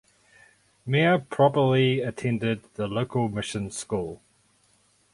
Mere 0.83 1.19
probably 1.19 1.99
attended 2.01 2.63
the 2.73 2.87
local 2.87 3.29
mission 3.29 3.69
school. 3.69 4.19